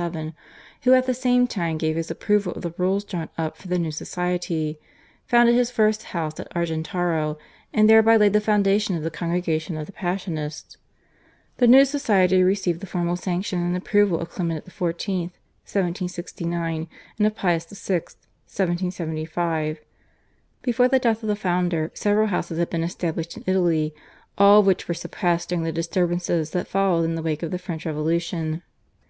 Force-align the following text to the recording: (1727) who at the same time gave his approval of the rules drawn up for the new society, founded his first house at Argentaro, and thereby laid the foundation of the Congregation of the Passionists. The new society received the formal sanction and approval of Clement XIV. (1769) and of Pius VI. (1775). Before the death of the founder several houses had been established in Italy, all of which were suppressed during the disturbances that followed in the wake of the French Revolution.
(1727) 0.00 0.82
who 0.84 0.96
at 0.96 1.04
the 1.04 1.12
same 1.12 1.46
time 1.46 1.76
gave 1.76 1.94
his 1.94 2.10
approval 2.10 2.54
of 2.54 2.62
the 2.62 2.72
rules 2.78 3.04
drawn 3.04 3.28
up 3.36 3.58
for 3.58 3.68
the 3.68 3.78
new 3.78 3.90
society, 3.90 4.78
founded 5.26 5.54
his 5.54 5.70
first 5.70 6.04
house 6.16 6.40
at 6.40 6.50
Argentaro, 6.54 7.36
and 7.74 7.86
thereby 7.86 8.16
laid 8.16 8.32
the 8.32 8.40
foundation 8.40 8.96
of 8.96 9.02
the 9.02 9.10
Congregation 9.10 9.76
of 9.76 9.84
the 9.84 9.92
Passionists. 9.92 10.78
The 11.58 11.66
new 11.66 11.84
society 11.84 12.42
received 12.42 12.80
the 12.80 12.86
formal 12.86 13.14
sanction 13.16 13.62
and 13.62 13.76
approval 13.76 14.18
of 14.18 14.30
Clement 14.30 14.64
XIV. 14.64 15.32
(1769) 15.68 16.88
and 17.18 17.26
of 17.26 17.34
Pius 17.36 17.66
VI. 17.66 17.96
(1775). 18.46 19.80
Before 20.62 20.88
the 20.88 20.98
death 20.98 21.22
of 21.22 21.28
the 21.28 21.36
founder 21.36 21.90
several 21.92 22.28
houses 22.28 22.56
had 22.58 22.70
been 22.70 22.82
established 22.82 23.36
in 23.36 23.44
Italy, 23.46 23.94
all 24.38 24.60
of 24.60 24.66
which 24.66 24.88
were 24.88 24.94
suppressed 24.94 25.50
during 25.50 25.64
the 25.64 25.70
disturbances 25.72 26.52
that 26.52 26.66
followed 26.68 27.02
in 27.04 27.16
the 27.16 27.22
wake 27.22 27.42
of 27.42 27.50
the 27.50 27.58
French 27.58 27.84
Revolution. 27.84 28.62